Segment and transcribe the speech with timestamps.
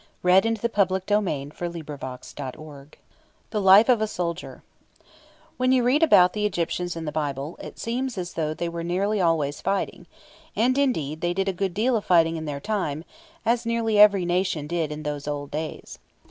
[0.25, 1.91] CHAPTER V THE
[3.59, 4.63] LIFE OF A SOLDIER
[5.57, 8.83] When you read about the Egyptians in the Bible, it seems as though they were
[8.83, 10.07] nearly always fighting;
[10.55, 13.03] and, indeed, they did a good deal of fighting in their time,
[13.45, 15.99] as nearly every nation did in those old days.